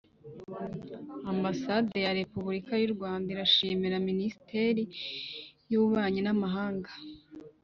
[1.31, 4.83] ambasade ya repubulika y'u rwanda irashimira minisiteri
[5.71, 6.91] y'ububanyi n'amahanga